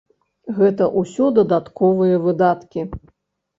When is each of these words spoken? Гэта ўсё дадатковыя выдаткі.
Гэта 0.59 0.87
ўсё 1.01 1.27
дадатковыя 1.37 2.17
выдаткі. 2.27 2.89